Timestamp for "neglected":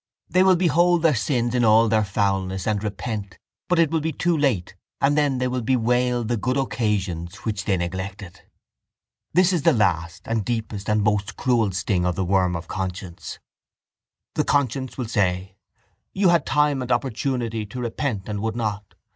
7.77-8.41